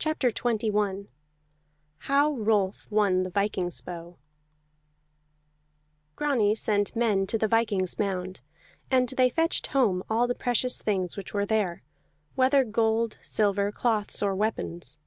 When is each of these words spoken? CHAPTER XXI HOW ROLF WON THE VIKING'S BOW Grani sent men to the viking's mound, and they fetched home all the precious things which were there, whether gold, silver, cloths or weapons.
CHAPTER 0.00 0.32
XXI 0.32 1.06
HOW 1.98 2.32
ROLF 2.32 2.90
WON 2.90 3.22
THE 3.22 3.30
VIKING'S 3.30 3.80
BOW 3.80 4.16
Grani 6.16 6.56
sent 6.56 6.96
men 6.96 7.28
to 7.28 7.38
the 7.38 7.46
viking's 7.46 7.96
mound, 7.96 8.40
and 8.90 9.10
they 9.10 9.30
fetched 9.30 9.68
home 9.68 10.02
all 10.10 10.26
the 10.26 10.34
precious 10.34 10.82
things 10.82 11.16
which 11.16 11.32
were 11.32 11.46
there, 11.46 11.84
whether 12.34 12.64
gold, 12.64 13.18
silver, 13.22 13.70
cloths 13.70 14.20
or 14.20 14.34
weapons. 14.34 14.98